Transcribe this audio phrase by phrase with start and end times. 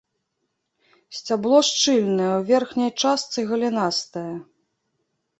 [1.17, 4.23] Сцябло шчыльнае, у верхняй частцы галінастае.